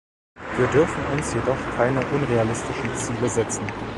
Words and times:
Wir 0.57 0.65
dürfen 0.65 1.05
uns 1.13 1.31
jedoch 1.35 1.55
keine 1.77 2.03
unrealistischen 2.07 2.89
Ziele 2.95 3.29
setzen. 3.29 3.67